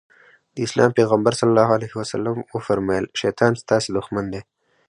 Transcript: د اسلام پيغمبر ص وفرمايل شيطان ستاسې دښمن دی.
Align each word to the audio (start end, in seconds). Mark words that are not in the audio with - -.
د 0.55 0.57
اسلام 0.67 0.91
پيغمبر 0.97 1.33
ص 1.39 1.41
وفرمايل 2.55 3.05
شيطان 3.21 3.51
ستاسې 3.63 3.89
دښمن 3.97 4.25
دی. 4.33 4.41